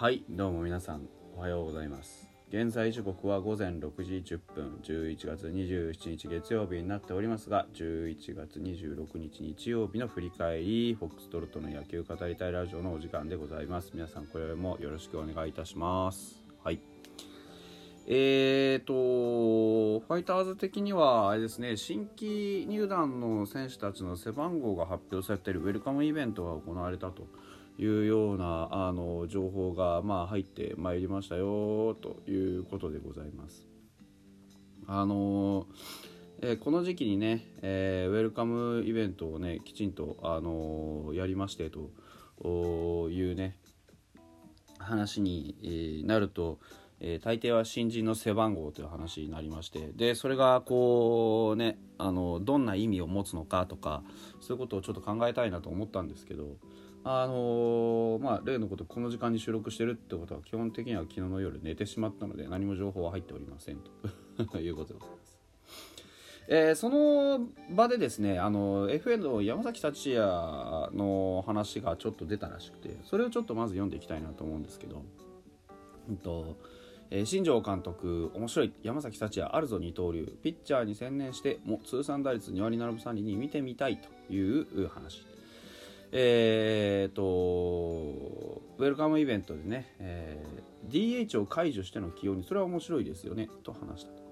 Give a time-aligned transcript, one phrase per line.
[0.00, 2.28] はいどうも皆さんおはようございます。
[2.50, 13.90] 現在時刻は午前6時10分11月27日月曜日になっておりますが11月26日日曜日の振り返りフォックストロットの野球語りたいラジオのお時間でございます。
[13.92, 16.44] 皆さんこれもよろしくお願いいたします。
[16.62, 16.80] はい。
[18.06, 18.94] えーと、
[20.06, 27.26] ファイターズ的には、あれですね、新規入団の選手たちの背番号が発表されているウェルカムイベントが行われたと。
[27.78, 33.66] いうようなあの情報が、まあ、入ってまいりましたよということでございます。
[34.86, 35.66] あの
[36.40, 43.56] えー、この時期にね、えー、ウェルカムイベントをねきちんと、あのやりましてというね
[44.78, 46.60] 話になると、
[47.00, 54.02] えー、大抵は新人の背番号という話になりましてでそれがこうねあのどんな意味を持つのかとか
[54.40, 56.56] そういうことをちょっと考えたいなと思ったんですけど
[57.04, 63.78] あのー、まあ例のことこの時間に収録してるってことは基本的には昨日の夜寝てしまったので何も情報は入っておりません
[64.50, 65.38] と いうことでございます。
[66.50, 70.26] えー、その場でですねあの FN の山崎達也
[70.96, 75.04] の話がちょっと出たらしくてそれをちょっとまず読んでいきたいなと思うんですけど、
[76.08, 76.56] うんと
[77.10, 85.26] えー、新庄監督面白い山崎幸也あるぞ二刀流ピッチャーに専念しても通算打率2割7分3厘に見てみたいという話
[86.10, 87.22] えーと、
[88.78, 94.22] ウェルカムイベントでね、えー、DH を解除しての起用にそれは面白いですよねと話したと、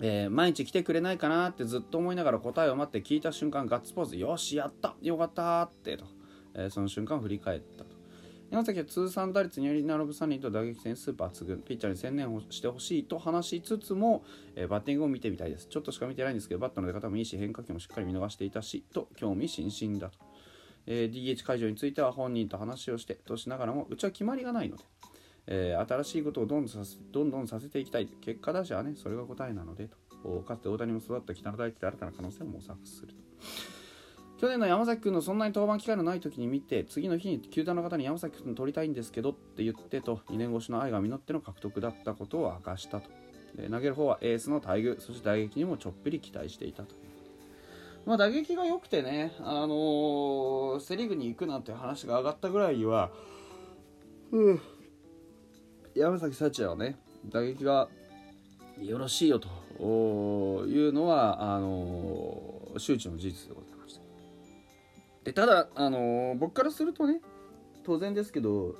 [0.00, 4.16] えー、毎日来てくれないかなってずっと思いながら答えを待って聞いた瞬間ガッツポーズ。
[4.16, 4.94] よしやった。
[5.02, 6.04] よかったってと、
[6.54, 7.93] えー、その瞬間振り返ったと。
[8.54, 14.22] 山崎は通算打率2割7分3厘と打撃戦スーパー抜群ピッチャーに専念をしてほしいと話しつつも、
[14.54, 15.66] えー、バッティングを見てみたいです。
[15.66, 20.20] ちょっとしか見てないんですけどバットの出方もいいし変化球もしっかり見逃していたしと興味津々だと、
[20.86, 24.84] えー、DH 解除については本人と話をしてとしながらもうちは決まりがないので、
[25.48, 28.06] えー、新しいことをどんどんさせどんどんさせていきたい。
[28.06, 29.96] 結果出しはねそれが答えなのでと。
[30.46, 33.73] かつて大谷も育った北野大輝で新たな可能性を模索すると。
[34.44, 43.08] 去年の山崎君のそんなに登板機会のない時に見て次の日に球団の方に山崎君取りたいんですけどって言ってと2年越しの愛が実っての獲得だったことを明かしたと
[43.56, 46.94] で投げる方はエースの待遇そして打撃にもちょっぴり期待していたと
[48.04, 53.12] まあ、打撃が良くてね、あのー、セ・リーグに行くなんて話が上がったぐらいには、
[54.30, 54.60] うん、
[55.94, 57.88] 山崎幸也はね打撃が
[58.78, 59.48] よろしいよと
[60.66, 63.63] いうのはあのー、周知の事実でございます。
[65.24, 67.20] でただ、あのー、僕からするとね
[67.82, 68.76] 当然ですけど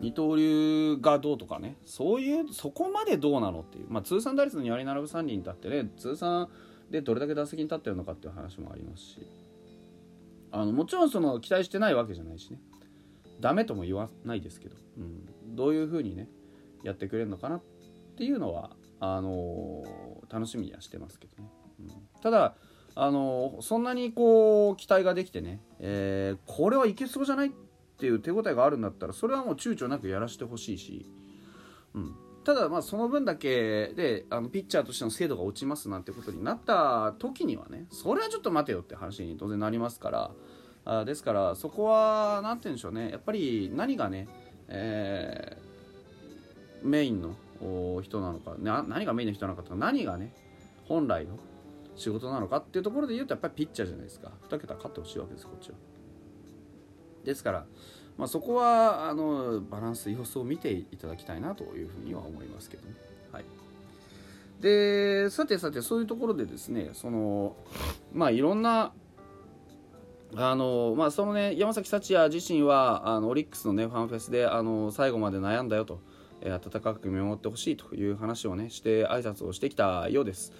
[0.00, 6.48] 二刀流がどうとかねそういうそこまでどうなのっていう、まあ、通算打率の2割7分3厘だってね通算
[6.90, 9.26] でどれだけ打席に立ってるのかっていう話もありますし
[10.50, 12.60] あのもちろんその期待してないわけじゃないしね
[13.40, 16.28] ダメとも言わないですけど、うん、どういうふうにね
[16.82, 17.62] やってくれるのかなっ
[18.16, 18.70] ていうのは
[19.00, 21.48] あのー、楽しみにはしてますけどね、
[21.80, 21.88] うん、
[22.22, 22.54] ただ
[23.00, 27.50] あのそんなにこう期待ができてね、えー、これはいけそうじゃないっ
[27.96, 31.06] ていう手応えがあるんだったらそれはもう躊躇なくやらせてほしいし、
[31.94, 40.30] うん、ただまあその分だけであのピッチャーとしての精度が落ちますなんてことになった時にはねそれはちょっと待てよって話に当然なりますから
[40.84, 44.26] あですからそこは何て言うんでしょうねやっぱり何がね、
[44.66, 47.36] えー、メインの
[48.02, 50.32] 人なのか何がメインの人なのかとか何がね
[50.88, 51.38] 本来の
[51.98, 54.30] 仕事なのかっていうところで言うとやっぱりピッチャーじゃないですか。
[54.48, 55.76] 2桁勝ってほしいわけですこっちは。
[57.24, 57.66] ですから、
[58.16, 62.94] まあ、そこはあのバランス様子を見ていただきたいなというふうには思いますけどね。
[63.32, 63.44] はい。
[64.60, 67.56] でさてさてそういうところでですねその
[68.12, 68.92] まあいろんな
[70.36, 76.00] あのまあそのね山崎幸也自身はあのオリックスのねファンフェスであの最後まで悩んだよと、
[76.40, 80.52] えー、温かく見守ってほしいという話をねして挨拶をしてきたようです。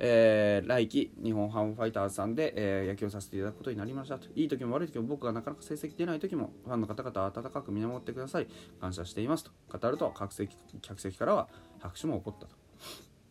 [0.00, 4.28] えー、来季日本ハムファイターズさんで、えー、野球をさせていただくことになりましたと。
[4.34, 8.46] いい時も悪い時も僕がなかなか成績出ない時もファンの方々は温かく見守ってください。
[8.80, 9.50] 感謝していますと。
[9.76, 11.48] 語ると客席客席からは
[11.80, 12.56] 拍手も起こったと。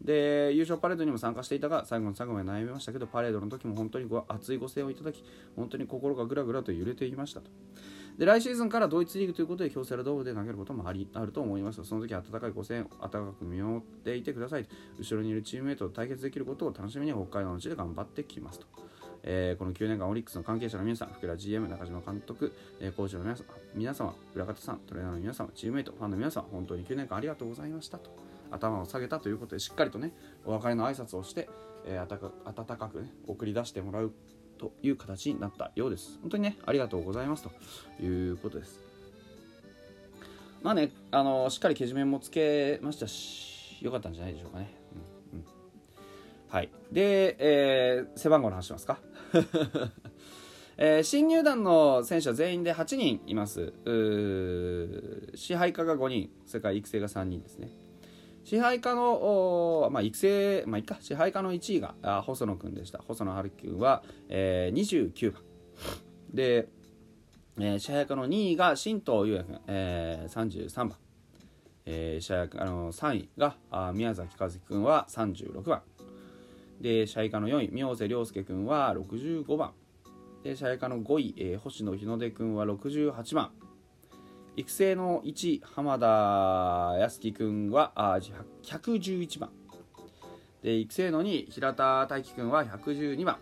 [0.01, 5.23] で優勝パレードにも参加していたが最後の最後まで悩みましたけどパレードの時も本当にご熱いご声援をいただき
[5.55, 7.49] 本当に心がぐらぐらと揺れていましたと。
[8.17, 14.67] で来シーズンからドイツリーグということで京セラドームで投げることもありあると思いますその時温かいご声援温かく見守っていてください。
[14.97, 18.65] 後ろにいるチームメイトと対決できることを楽しみに北海道の地で頑張ってきますと。
[19.23, 28.09] えー、この9年間オリックスの関係者の皆さん、福田 GM、中島監督、えー、コーチの皆様、皆様、裏方さん、トレーナーの皆様、チームメイト、ファンの皆様、本当に9年間ありがとうございましたと。
[28.49, 30.13] 頭を下げたということで、しっかりとね、
[30.45, 31.49] お別れの挨拶をして、
[31.85, 34.13] えー、温かくね、送り出してもらう
[34.57, 36.19] という形になったようです。
[36.21, 37.51] 本当にね、ありがとうございますと。
[38.03, 38.81] いうことです。
[40.61, 44.75] まあねあのしっかりけじめもつけましたしよかったんじゃないでしょうかね、
[45.33, 45.45] うんうん、
[46.49, 46.69] はい。
[46.91, 48.99] で、えー、背番号の話しますか？
[50.79, 53.73] えー、新入団の選手は全員で8人います。
[55.35, 57.71] 支配下が5人それから育成が3人ですね。
[58.47, 60.95] 支配下の、まあ、育成、まあ、いいか。
[61.01, 62.99] 支配下の1位があ細野君でした。
[62.99, 65.41] 細野晴君は、えー、29番。
[66.33, 66.69] で、
[67.59, 70.93] えー、支配下の2位が新藤優也君、えー、33番、
[71.85, 75.81] えー、支配下の3位があ宮崎和樹君は36番。
[76.79, 79.73] で支配下の4位明瀬亮介君は65番。
[80.45, 83.51] でシャイカの5位、えー、星野日の出君は68番。
[84.57, 88.17] 育成の1浜田康樹君はあ
[88.63, 89.51] 111番
[90.63, 93.37] で育成の2平田大輝君は112番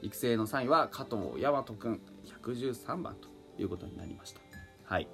[0.00, 2.00] 育成の3位は加藤大和君
[2.42, 3.28] 113番と
[3.60, 4.40] いうことになりました。
[4.84, 5.08] はい。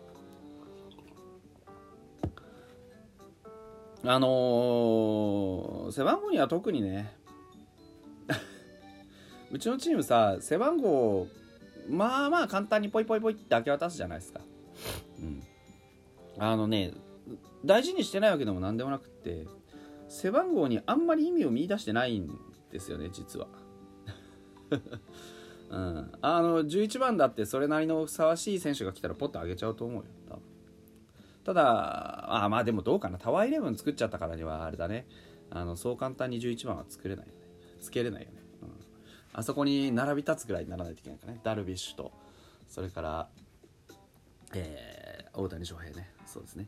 [4.05, 7.17] あのー、背番号には特にね
[9.51, 11.27] うちのチームさ背番号
[11.89, 14.41] まあまあ簡単にポイポイポイって明け渡すじゃないですか。
[16.39, 16.93] あのね
[17.65, 19.47] 大事にしてないわけでも何でもなくって
[20.09, 22.39] 背番号にあんまり意味を見出してないん
[22.71, 23.47] ですよね実は。
[25.71, 30.43] うん、あの11番だってそれなりのふさわしい選手が来たらポッと上げちゃうと思うよ多分。
[31.45, 33.19] ただあまあでもどうかな。
[33.19, 35.07] タワーイレブン作っちゃったからにはあれだね。
[35.51, 37.41] あのそう簡単に11番は作れないよね。
[37.81, 38.43] つけれないよね。
[39.33, 41.41] あそこに並び立つぐらいにならないといけないかね。
[41.43, 42.13] ダルビッシュと。
[42.69, 43.29] それから
[44.55, 46.14] えー、大谷翔平ね。
[46.35, 46.67] そうですね。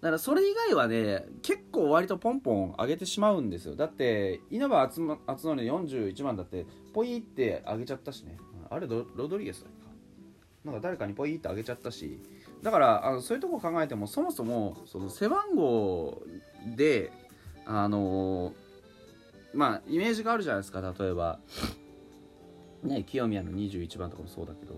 [0.00, 3.76] だからそれ以外はね結構割とポンポン上げてしまうんですよ。
[3.76, 8.36] だって稲葉篤紀41番だってポイって上げちゃったしね。
[8.70, 9.90] あれロドリゲスだっか。
[10.64, 12.20] なんか誰かにポイって上げちゃったし。
[12.62, 16.22] だからあのそういうとこ考えてもそもそもその背番号
[16.74, 17.12] で
[17.66, 18.52] あのー、
[19.54, 20.80] まあイメージがあるじゃないですか。
[20.80, 21.38] 例えば
[22.82, 24.74] ね、清宮の21番とかもそうだけど。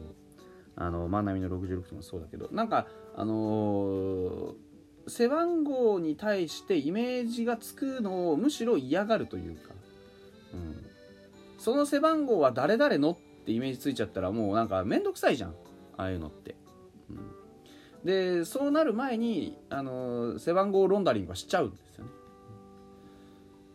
[0.76, 4.54] あの万波の66ともそうだけどなんかあのー、
[5.08, 9.74] 背番号に対してイメージがつくのをむしろ嫌がるというか、
[10.52, 10.86] うん、
[11.58, 15.54] その背番号は誰々のってイメージついちゃったらもうなんか面倒くさいじゃん
[15.96, 16.54] ああいうのって。
[17.08, 22.10] うん、でそうなる前に、あの、背番号ロンダリングはしちゃうんですよね。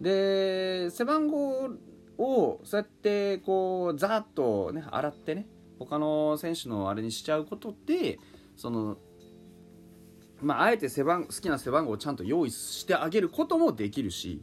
[0.02, 1.70] で背番号
[2.18, 5.48] をそうやってこうざっとね洗ってね
[5.86, 8.20] 他の選手のあれにしちゃうことで
[8.56, 8.98] その
[10.42, 14.42] まあ、あえて背番好きな背番号をちゃんと用意してあげることもできるし、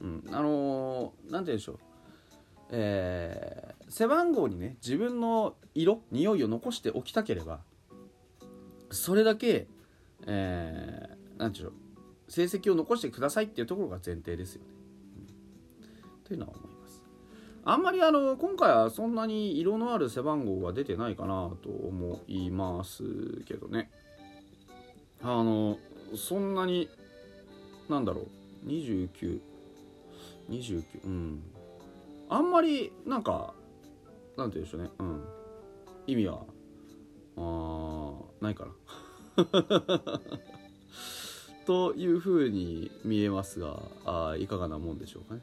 [0.00, 1.78] うん、あのー、なんて言うんでしょう、
[2.70, 7.60] えー、背番号にね自分の色匂いを残しておきたければ
[8.90, 9.68] それだけ、
[10.26, 11.86] えー、なんて言うんでしょ
[12.28, 14.68] う成績を残してくださいっていうところが前提ですよね。
[15.16, 16.77] うん、というのは思います。
[17.64, 23.02] あんまりあの今回はそんなに色のある背番号が出てないかなと思います
[23.46, 23.90] けどね。
[25.22, 25.78] あの
[26.16, 26.88] そんなに
[27.88, 28.68] なんだろう。
[28.68, 29.40] 2929
[30.50, 31.42] 29うん。
[32.28, 33.54] あんまりなんか
[34.36, 34.90] なんて言うんでしょうね。
[34.98, 35.24] うん。
[36.06, 36.40] 意味は
[37.36, 38.72] あないかな。
[41.66, 45.42] というふうに見えますがあいかがなもんでしょうかね。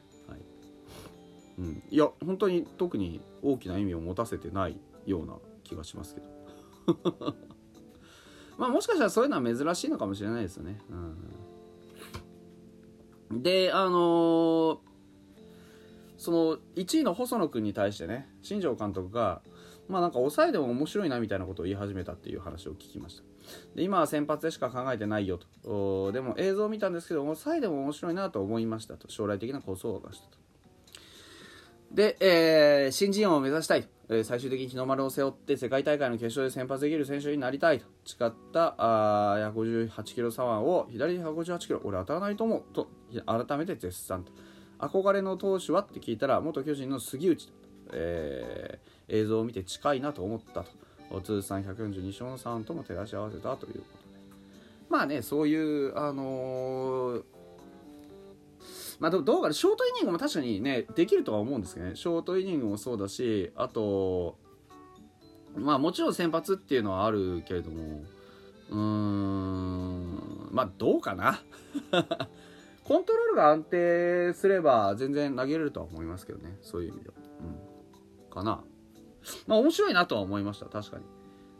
[1.58, 5.34] うん、いや本当に特に大きな意味を持たせてないような
[5.64, 6.26] 気がしますけど。
[8.58, 10.80] まあもしかしたらそういうのは珍しいのかもしれないですよね、
[13.30, 14.78] うん、であのー、
[16.16, 19.42] その1位の細野君に対してね新庄監督が
[19.88, 23.22] まあなんか抑えでも面白いなみたいなことを言い始めたっていう話を聞きました。
[23.76, 26.10] で今は先発でしか考えてないよと。
[26.10, 30.38] でも映像を見たんですけど抑えでも面白いなと思いましたと将来的な構想を出したと。
[31.96, 41.80] で、えー、新人王を目指したい、えー、最終的に日の丸を背負って世界大会の決勝で先発できる選手になりたいと誓ったあ158キロ左腕を左で158キロ。
[41.84, 42.62] 俺当たらないと思う。
[42.74, 42.88] と
[43.24, 44.32] 改めて絶賛と。
[44.78, 45.80] 憧れの投手は？
[45.80, 47.50] って聞いたら元巨人の杉内
[47.92, 50.64] えー、映像を見て近いなと思った
[51.10, 51.20] と。
[51.22, 53.80] 通算142勝の3とも照らし合わせたということで。
[54.90, 57.22] まあねそういうあのー
[58.98, 61.96] まあ、どうかショートイニングも確かにねできるとは思うんですけどね。
[61.96, 64.38] ショートイニングもそうだしあと
[65.54, 68.02] まあもちろん先発っていうのはあるけれども
[68.70, 71.40] うーんまあどうかな。
[72.84, 76.56] コントロールが安定すれば全然投げれるとは思いますけどね。
[76.62, 78.62] そういう意味では、うん、かな。
[79.48, 80.66] まあ面白いなとは思いました。
[80.66, 81.04] 確かに。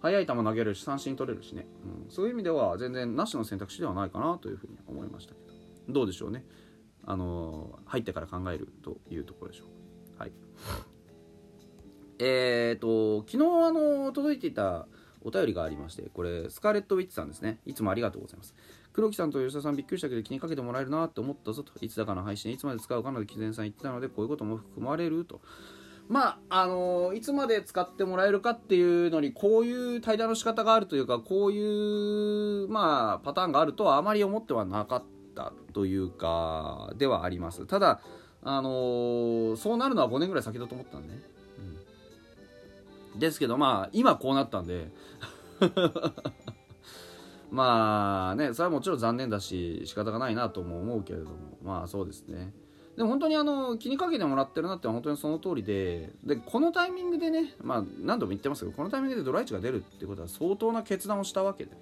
[0.01, 1.67] 速い球投げるし三振取れるしね、
[2.05, 5.47] うん、そういう意味では全然なしの選択肢ではないかなというふうに思いましたけど。
[5.89, 6.45] どうでしょうね。
[7.07, 10.21] あの入ってから考えるというところでしょう。
[10.21, 10.33] はい。
[12.19, 14.87] えっ、と昨日あの届いていた
[15.23, 17.59] お便りがありましてこれスカーレット・ウィッチさんですね。
[17.65, 18.55] いつもありがとうございます。
[18.93, 21.73] 黒木さんと吉田さんびっくりしたけど気にかけてもらえるなって思ったぞと。
[21.81, 25.41] いつだかの配信いつまで使うかなと木前さん言ってたのでこういうことも含まれると。
[26.09, 35.05] まああのいつまで使ってもらえるかっていうのにこういう対談の仕方があるというかこういうまあパターンがあるとはあまり思ってはなかっ
[35.37, 37.67] たというかではあります。
[37.67, 38.01] ただ
[38.43, 41.21] あのそうなるのは5年ぐらい先だと思ったんで、ね
[43.15, 44.91] うん、ですけどまあ今こうなったんで。
[47.49, 51.37] まあねそれはもちろん残念だし仕方がないなとも思うけれども。
[51.63, 52.53] まあそうですね。
[52.97, 56.13] でも本当にあの気にかけてもらってるなって本当にその通りで。
[56.25, 61.77] でこのタイミングでねまあ何度も言ってますけどこのタイミングでドライチが出るってことは相当な決断をしたわけで。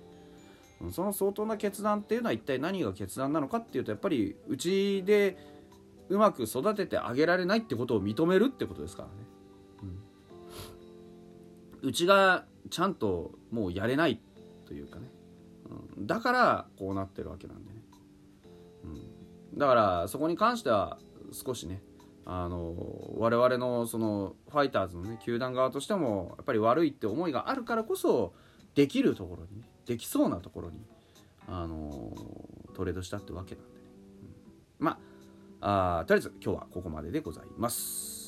[0.91, 5.37] その相当な決断っていうのは一体何が決断なのかっていうとやっぱりうちで
[6.09, 9.15] うまく育ててあげられないってことを認めるってことですからね、
[11.83, 14.21] うん、うちがちゃんともうやれない
[14.67, 15.09] というかね。
[15.97, 17.81] うん、だからこうなってるわけなんでね、
[18.85, 20.99] うん、だからそこに関しては
[21.33, 21.83] 少しね
[22.27, 22.75] あの
[23.17, 28.35] 我々のそのファイターズのね球団側としてもやっぱり悪いって思いがあるからこそ
[28.75, 30.79] できるところに、ね、できそうなところに
[31.47, 32.13] あの
[32.75, 33.85] トレードしたってわけなんでね、
[34.81, 34.99] うん、ま
[35.61, 38.24] ああとりあえず今日はここまででございます。